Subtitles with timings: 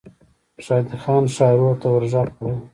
[0.65, 2.55] شادي خان ښارو ته ور ږغ کړل.